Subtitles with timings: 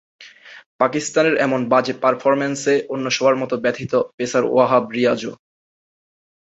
[0.79, 5.33] পাকিস্তানের এমন বাজে পারফরম্যান্সে অন্য সবার মতো ব্যথিত পেসার ওয়াহাব রিয়াজও।